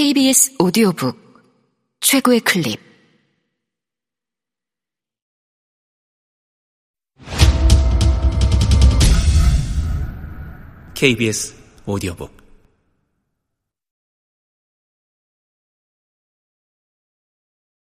KBS 0.00 0.56
오디오북 0.58 2.00
최고의 2.00 2.40
클립. 2.40 2.80
KBS 10.94 11.54
오디오북. 11.84 12.34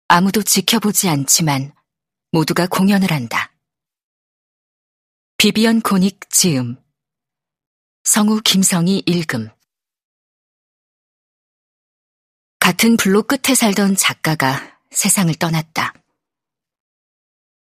아무도 0.09 0.43
지켜보지 0.43 1.11
않지만 1.11 1.75
모두가 2.33 2.69
공연을 2.69 3.13
한다. 3.13 3.53
비비언 5.37 5.83
코닉 5.83 6.31
지음. 6.31 6.83
성우 8.05 8.41
김성희 8.43 9.03
읽음 9.05 9.51
같은 12.69 12.99
블록 12.99 13.29
끝에 13.29 13.55
살던 13.55 13.97
작가가 13.97 14.61
세상을 14.91 15.35
떠났다. 15.37 15.95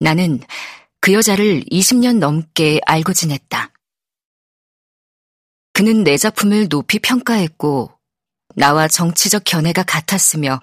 나는 0.02 0.42
그 1.00 1.14
여자를 1.14 1.64
20년 1.72 2.18
넘게 2.18 2.82
알고 2.86 3.14
지냈다. 3.14 3.72
그는 5.72 6.04
내 6.04 6.18
작품을 6.18 6.68
높이 6.68 7.00
평가했고 7.00 7.98
나와 8.58 8.90
정치적 8.90 9.44
견해가 9.46 9.84
같았으며 9.84 10.60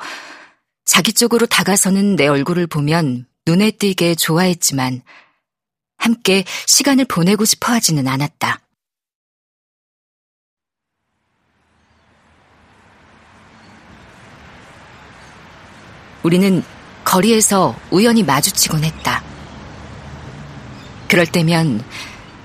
자기 0.84 1.14
쪽으로 1.14 1.46
다가서는 1.46 2.16
내 2.16 2.26
얼굴을 2.26 2.66
보면 2.66 3.26
눈에 3.46 3.70
띄게 3.70 4.16
좋아했지만 4.16 5.00
함께 5.96 6.44
시간을 6.66 7.06
보내고 7.06 7.46
싶어 7.46 7.72
하지는 7.72 8.06
않았다. 8.06 8.65
우리는 16.26 16.64
거리에서 17.04 17.76
우연히 17.92 18.24
마주치곤 18.24 18.82
했다. 18.82 19.22
그럴 21.06 21.24
때면 21.24 21.84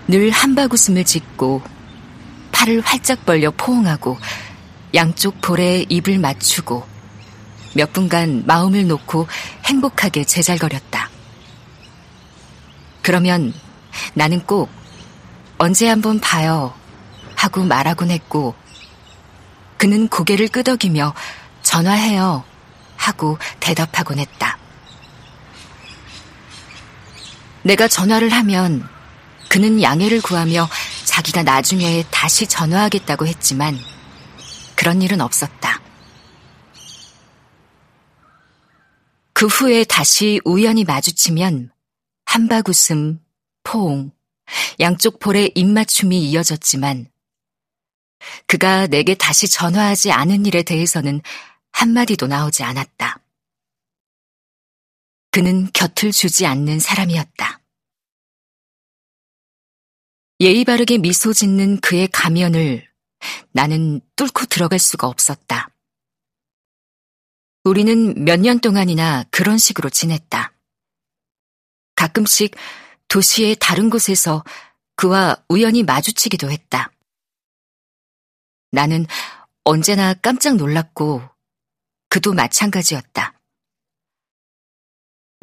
늘 0.08 0.30
한바구음을 0.30 1.04
짓고 1.04 1.64
팔을 2.52 2.82
활짝 2.82 3.26
벌려 3.26 3.50
포옹하고 3.50 4.20
양쪽 4.94 5.42
볼에 5.42 5.84
입을 5.90 6.20
맞추고 6.20 6.86
몇 7.74 7.92
분간 7.92 8.44
마음을 8.46 8.86
놓고 8.86 9.28
행복하게 9.66 10.26
제잘거렸다. 10.26 11.10
그러면 13.02 13.52
나는 14.14 14.46
꼭 14.46 14.70
언제 15.58 15.90
한번 15.90 16.20
봐요 16.20 16.72
하고 17.36 17.64
말하곤 17.64 18.12
했고 18.12 18.54
그는 19.78 20.08
고개를 20.08 20.50
끄덕이며 20.50 21.16
전화해요 21.64 22.44
하고 23.02 23.40
대답하곤 23.62 24.20
했다. 24.20 24.58
내가 27.64 27.88
전화를 27.88 28.30
하면 28.30 28.88
그는 29.50 29.82
양해를 29.82 30.22
구하며 30.22 30.68
자기가 31.06 31.44
나중에 31.44 32.04
다시 32.12 32.48
전화하겠다고 32.48 33.28
했지만 33.28 33.78
그런 34.76 35.02
일은 35.02 35.22
없었다. 35.22 35.82
그 39.34 39.48
후에 39.48 39.84
다시 39.84 40.40
우연히 40.46 40.84
마주치면 40.84 41.72
한바구음, 42.26 43.20
포옹, 43.64 44.12
양쪽 44.80 45.20
볼에 45.20 45.50
입맞춤이 45.56 46.30
이어졌지만 46.30 47.08
그가 48.48 48.88
내게 48.88 49.16
다시 49.16 49.48
전화하지 49.48 50.12
않은 50.12 50.46
일에 50.46 50.64
대해서는 50.64 51.22
한마디도 51.72 52.28
나오지 52.28 52.64
않았다. 52.64 53.21
그는 55.32 55.72
곁을 55.72 56.12
주지 56.12 56.46
않는 56.46 56.80
사람이었다. 56.80 57.62
예의 60.42 60.66
바르게 60.66 60.98
미소 60.98 61.34
짓는 61.34 61.80
그의 61.82 62.08
가면을 62.08 62.90
나는 63.52 64.02
뚫고 64.16 64.46
들어갈 64.48 64.80
수가 64.80 65.08
없었다. 65.08 65.70
우리는 67.64 68.26
몇 68.26 68.40
년 68.40 68.60
동안이나 68.60 69.24
그런 69.30 69.58
식으로 69.58 69.90
지냈다. 69.90 70.54
가끔씩 71.96 72.56
도시의 73.08 73.58
다른 73.60 73.90
곳에서 73.92 74.44
그와 74.96 75.38
우연히 75.48 75.84
마주치기도 75.84 76.50
했다. 76.50 76.92
나는 78.72 79.06
언제나 79.64 80.14
깜짝 80.16 80.56
놀랐고 80.56 81.22
그도 82.10 82.34
마찬가지였다. 82.34 83.40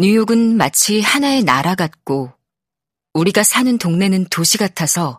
뉴욕은 0.00 0.56
마치 0.56 1.00
하나의 1.00 1.42
나라 1.42 1.74
같고 1.74 2.32
우리가 3.14 3.42
사는 3.42 3.78
동네는 3.78 4.26
도시 4.26 4.56
같아서 4.56 5.18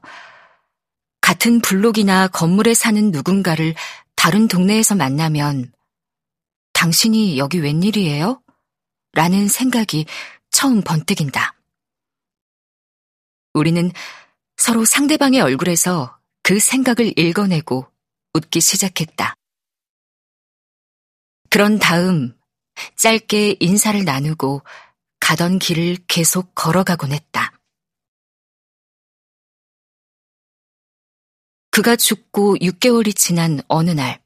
같은 1.20 1.60
블록이나 1.60 2.30
건물에 2.30 2.74
사는 2.74 3.12
누군가를 3.12 3.76
다른 4.16 4.48
동네에서 4.48 4.96
만나면 4.96 5.74
당신이 6.72 7.38
여기 7.38 7.60
웬일이에요? 7.60 8.42
라는 9.12 9.50
생각이 9.50 10.06
처음 10.50 10.82
번뜩인다. 10.82 11.56
우리는 13.54 13.92
서로 14.56 14.86
상대방의 14.86 15.42
얼굴에서 15.42 16.18
그 16.42 16.58
생각을 16.58 17.20
읽어내고 17.20 17.86
웃기 18.34 18.62
시작했다. 18.62 19.36
그런 21.50 21.80
다음 21.80 22.39
짧게 22.96 23.58
인사를 23.60 24.04
나누고 24.04 24.62
가던 25.20 25.60
길을 25.60 25.98
계속 26.08 26.54
걸어가곤 26.56 27.12
했다. 27.12 27.54
그가 31.72 31.96
죽고 31.96 32.58
6개월이 32.58 33.16
지난 33.16 33.62
어느 33.68 33.92
날, 33.92 34.22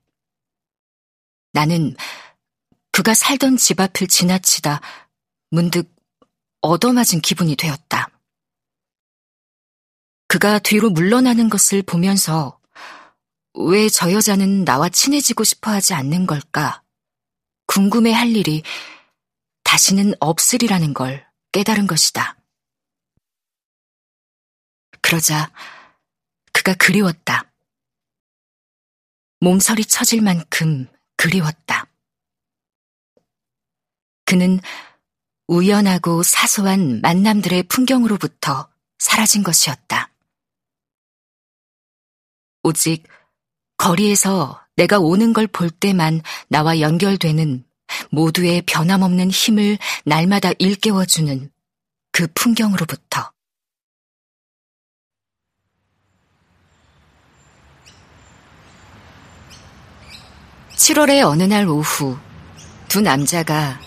나는 1.51 1.95
그가 2.91 3.13
살던 3.13 3.57
집 3.57 3.79
앞을 3.79 4.07
지나치다 4.07 4.81
문득 5.51 5.93
얻어맞은 6.61 7.21
기분이 7.21 7.55
되었다. 7.55 8.09
그가 10.27 10.59
뒤로 10.59 10.89
물러나는 10.89 11.49
것을 11.49 11.83
보면서 11.83 12.59
왜 13.55 13.87
저 13.89 14.11
여자는 14.11 14.65
나와 14.65 14.89
친해지고 14.89 15.43
싶어 15.43 15.71
하지 15.71 15.93
않는 15.93 16.25
걸까 16.25 16.82
궁금해 17.73 18.11
할 18.11 18.35
일이 18.35 18.61
다시는 19.63 20.13
없으리라는 20.19 20.93
걸 20.93 21.27
깨달은 21.53 21.87
것이다. 21.87 22.37
그러자 25.01 25.51
그가 26.51 26.75
그리웠다. 26.75 27.51
몸서리 29.39 29.85
쳐질 29.85 30.21
만큼 30.21 30.85
그리웠다. 31.17 31.87
그는 34.25 34.59
우연하고 35.47 36.21
사소한 36.21 37.01
만남들의 37.01 37.63
풍경으로부터 37.63 38.71
사라진 38.99 39.41
것이었다. 39.41 40.13
오직 42.61 43.07
거리에서 43.77 44.62
내가 44.75 44.99
오는 44.99 45.33
걸 45.33 45.47
볼 45.47 45.69
때만 45.69 46.21
나와 46.47 46.79
연결되는 46.79 47.63
모두의 48.11 48.63
변함없는 48.65 49.29
힘을 49.29 49.77
날마다 50.05 50.51
일깨워주는 50.57 51.51
그 52.11 52.27
풍경으로부터. 52.33 53.31
(7월의) 60.75 61.23
어느 61.25 61.43
날 61.43 61.67
오후 61.67 62.17
두 62.87 63.01
남자가 63.01 63.79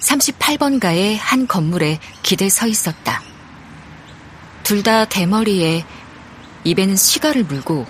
38번가의 0.00 1.16
한 1.18 1.46
건물에 1.46 1.98
기대 2.22 2.48
서 2.48 2.66
있었다. 2.66 3.22
둘 4.62 4.82
다 4.82 5.04
대머리에 5.04 5.84
입에는 6.64 6.96
시가를 6.96 7.44
물고 7.44 7.86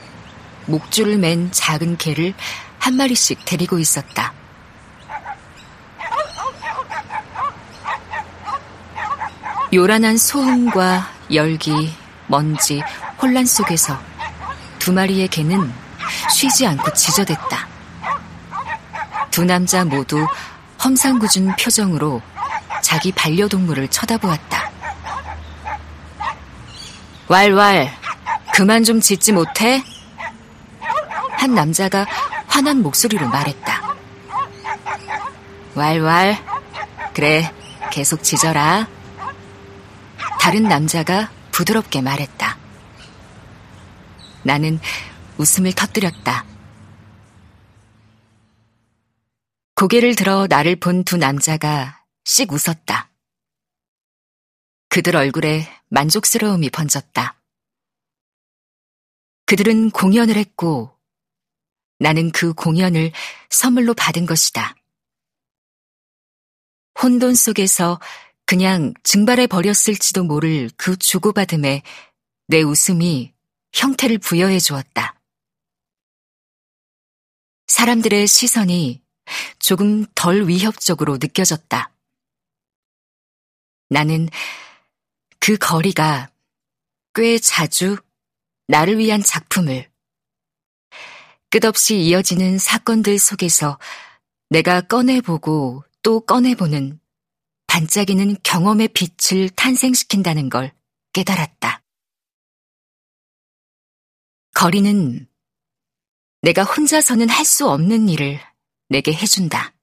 목줄을 0.67 1.19
맨 1.19 1.51
작은 1.53 1.97
개를 1.97 2.35
한 2.79 2.95
마리씩 2.95 3.45
데리고 3.45 3.79
있었다. 3.79 4.33
요란한 9.73 10.17
소음과 10.17 11.11
열기, 11.33 11.93
먼지, 12.29 12.83
혼란 13.21 13.45
속에서 13.45 13.99
두 14.79 14.93
마리의 14.93 15.29
개는 15.29 15.73
쉬지 16.31 16.67
않고 16.67 16.93
지저댔다. 16.93 17.67
두 19.31 19.45
남자 19.45 19.85
모두 19.85 20.27
험상궂은 20.83 21.57
표정으로 21.57 22.23
자기 22.81 23.11
반려동물을 23.13 23.89
쳐다보았다. 23.89 24.71
왈왈, 27.29 27.91
그만 28.55 28.85
좀 28.85 29.01
짖지 29.01 29.33
못해? 29.33 29.83
한 31.37 31.55
남자가 31.55 32.07
화난 32.47 32.83
목소리로 32.83 33.29
말했다. 33.29 33.97
왈왈. 35.75 36.37
그래, 37.15 37.53
계속 37.91 38.23
짖어라. 38.23 38.89
다른 40.41 40.65
남자가 40.65 41.31
부드럽게 41.53 42.01
말했다. 42.03 42.59
나는 44.43 44.79
웃음을 45.39 45.73
터뜨렸다. 45.73 46.45
고개를 49.75 50.15
들어 50.15 50.47
나를 50.49 50.77
본 50.77 51.05
두 51.05 51.17
남자가 51.17 52.03
씩 52.25 52.53
웃었다. 52.53 53.11
그들 54.89 55.17
얼굴에 55.17 55.69
만족스러움이 55.91 56.71
번졌다. 56.71 57.35
그들은 59.45 59.91
공연을 59.91 60.37
했고 60.37 60.96
나는 61.99 62.31
그 62.31 62.53
공연을 62.53 63.13
선물로 63.51 63.95
받은 63.95 64.27
것이다. 64.27 64.75
혼돈 67.01 67.35
속에서 67.35 68.01
그냥 68.47 68.95
증발해 69.03 69.47
버렸을지도 69.47 70.25
모를 70.25 70.71
그 70.77 70.97
주고받음에 70.97 71.83
내 72.47 72.63
웃음이 72.63 73.35
형태를 73.73 74.19
부여해 74.19 74.59
주었다. 74.59 75.21
사람들의 77.67 78.27
시선이 78.27 79.03
조금 79.59 80.07
덜 80.15 80.49
위협적으로 80.49 81.19
느껴졌다. 81.19 81.93
나는 83.89 84.29
그 85.41 85.57
거리가 85.57 86.31
꽤 87.15 87.39
자주 87.39 87.97
나를 88.69 88.99
위한 88.99 89.23
작품을 89.23 89.91
끝없이 91.51 92.01
이어지는 92.01 92.59
사건들 92.59 93.19
속에서 93.19 93.79
내가 94.51 94.81
꺼내보고 94.81 95.85
또 96.03 96.21
꺼내보는 96.21 97.01
반짝이는 97.67 98.37
경험의 98.43 98.89
빛을 98.89 99.51
탄생시킨다는 99.51 100.49
걸 100.49 100.73
깨달았다. 101.13 101.83
거리는 104.55 105.29
내가 106.43 106.65
혼자서는 106.65 107.29
할 107.29 107.45
수 107.45 107.69
없는 107.69 108.09
일을 108.09 108.41
내게 108.89 109.13
해준다. 109.13 109.75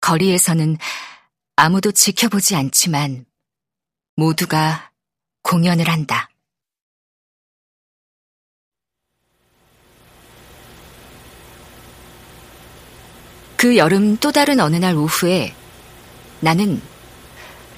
거리에서는 0.00 0.76
아무도 1.56 1.92
지켜보지 1.92 2.56
않지만 2.56 3.26
모두가 4.16 4.92
공연을 5.42 5.88
한다. 5.88 6.33
그 13.64 13.78
여름 13.78 14.18
또 14.18 14.30
다른 14.30 14.60
어느 14.60 14.76
날 14.76 14.94
오후에 14.94 15.54
나는 16.40 16.82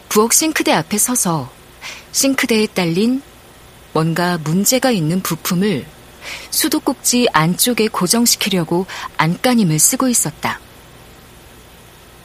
부엌 0.09 0.33
싱크대 0.33 0.73
앞에 0.73 0.99
서서 0.99 1.49
싱크대에 2.11 2.67
딸린 2.75 3.23
뭔가 3.93 4.37
문제가 4.37 4.91
있는 4.91 5.23
부품을 5.23 5.87
수도꼭지 6.51 7.29
안쪽에 7.33 7.87
고정시키려고 7.87 8.87
안간힘을 9.17 9.79
쓰고 9.79 10.09
있었다. 10.09 10.59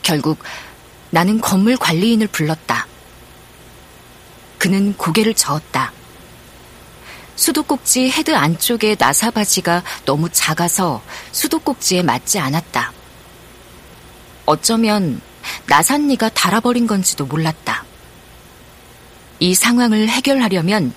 결국 0.01 0.39
나는 1.11 1.39
건물 1.39 1.77
관리인을 1.77 2.29
불렀다. 2.29 2.87
그는 4.57 4.97
고개를 4.97 5.35
저었다. 5.35 5.93
수도꼭지 7.35 8.09
헤드 8.09 8.35
안쪽의 8.35 8.95
나사받이가 8.97 9.83
너무 10.05 10.29
작아서 10.31 11.03
수도꼭지에 11.31 12.01
맞지 12.01 12.39
않았다. 12.39 13.00
어쩌면 14.51 15.21
나산니가 15.67 16.27
달아버린 16.27 16.85
건지도 16.85 17.25
몰랐다. 17.25 17.85
이 19.39 19.55
상황을 19.55 20.09
해결하려면 20.09 20.93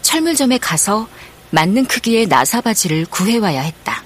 철물점에 0.00 0.56
가서 0.56 1.06
맞는 1.50 1.84
크기의 1.84 2.26
나사바지를 2.26 3.04
구해와야 3.10 3.60
했다. 3.60 4.02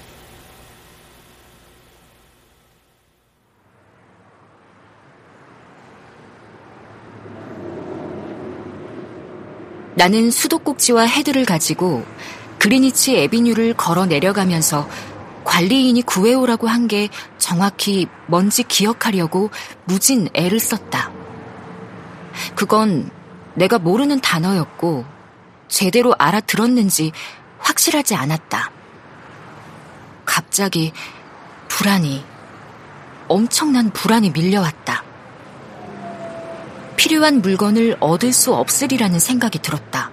나는 9.95 10.31
수도꼭지와 10.31 11.05
헤드를 11.05 11.45
가지고 11.45 12.05
그리니치 12.57 13.15
에비뉴를 13.15 13.73
걸어 13.75 14.05
내려가면서 14.05 14.89
관리인이 15.49 16.03
구해오라고 16.03 16.67
한 16.67 16.87
게 16.87 17.09
정확히 17.37 18.07
뭔지 18.27 18.63
기억하려고 18.63 19.49
무진 19.85 20.27
애를 20.33 20.59
썼다. 20.59 21.11
그건 22.55 23.09
내가 23.55 23.77
모르는 23.77 24.21
단어였고 24.21 25.05
제대로 25.67 26.15
알아들었는지 26.17 27.11
확실하지 27.59 28.15
않았다. 28.15 28.71
갑자기 30.25 30.93
불안이, 31.67 32.23
엄청난 33.27 33.91
불안이 33.91 34.31
밀려왔다. 34.31 35.03
필요한 36.95 37.41
물건을 37.41 37.97
얻을 37.99 38.33
수 38.33 38.53
없으리라는 38.53 39.19
생각이 39.19 39.59
들었다. 39.59 40.11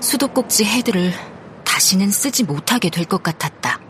수도꼭지 0.00 0.64
헤드를 0.64 1.12
다시는 1.80 2.10
쓰지 2.10 2.44
못하게 2.44 2.90
될 2.90 3.06
것 3.06 3.22
같았다. 3.22 3.80